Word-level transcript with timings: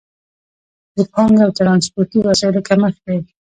د 0.95 0.97
پانګې 1.11 1.41
او 1.45 1.51
ترانسپورتي 1.59 2.17
وسایلو 2.19 2.65
کمښت 2.67 3.01
دی. 3.07 3.19